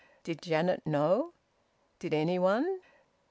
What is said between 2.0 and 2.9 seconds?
anyone?